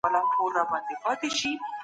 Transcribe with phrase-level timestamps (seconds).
[0.03, 1.51] نړيواله ټولنه څه وايي؟